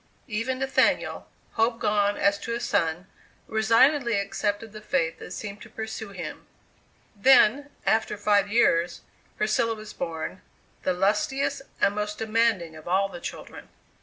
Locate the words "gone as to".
1.77-2.55